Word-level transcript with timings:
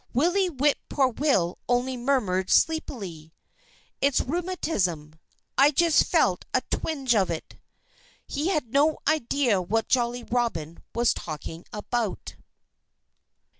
Willie 0.15 0.49
Whip 0.49 0.79
poor 0.89 1.09
will 1.09 1.59
only 1.69 1.95
murmured 1.95 2.49
sleepily: 2.49 3.35
"It's 4.01 4.19
rheumatism. 4.19 5.13
I 5.59 5.69
just 5.69 6.05
felt 6.05 6.43
a 6.55 6.61
twinge 6.71 7.13
of 7.13 7.29
it." 7.29 7.57
He 8.25 8.47
had 8.47 8.73
no 8.73 8.97
idea 9.07 9.61
what 9.61 9.89
Jolly 9.89 10.23
Robin 10.23 10.79
was 10.95 11.13
talking 11.13 11.65
about. 11.71 12.35